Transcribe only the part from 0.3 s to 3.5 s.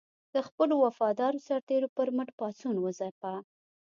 د خپلو وفادارو سرتېرو پر مټ پاڅون وځپه.